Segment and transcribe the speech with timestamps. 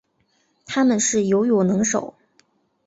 [0.65, 2.15] 它们是游泳能手。